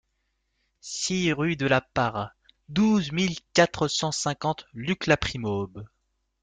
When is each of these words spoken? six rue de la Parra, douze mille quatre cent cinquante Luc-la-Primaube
six 0.79 1.31
rue 1.31 1.55
de 1.55 1.67
la 1.67 1.79
Parra, 1.79 2.33
douze 2.69 3.11
mille 3.11 3.37
quatre 3.53 3.87
cent 3.87 4.11
cinquante 4.11 4.65
Luc-la-Primaube 4.73 5.87